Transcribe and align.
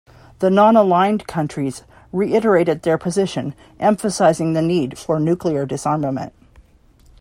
The 0.39 0.49
non-aligned 0.49 1.27
countries 1.27 1.83
reiterated 2.11 2.81
their 2.81 2.97
position 2.97 3.53
emphasizing 3.79 4.53
the 4.53 4.61
need 4.63 4.97
for 4.97 5.19
nuclear 5.19 5.63
disarmament. 5.67 6.33